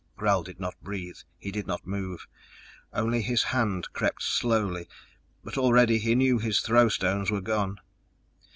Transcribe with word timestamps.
Gral 0.17 0.41
did 0.41 0.59
not 0.59 0.81
breathe. 0.81 1.19
He 1.37 1.51
did 1.51 1.67
not 1.67 1.85
move. 1.85 2.25
Only 2.91 3.21
his 3.21 3.43
hand 3.43 3.93
crept 3.93 4.23
slowly, 4.23 4.89
but 5.43 5.59
already 5.59 5.99
he 5.99 6.15
knew 6.15 6.39
his 6.39 6.59
throw 6.61 6.89
stones 6.89 7.29
were 7.29 7.39
gone. 7.39 7.79